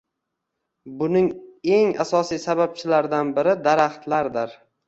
Buning 1.01 1.27
eng 1.79 1.93
asosiy 2.05 2.41
sababchilardan 2.47 3.33
biri 3.37 3.55
daraxtlardir 3.69 4.61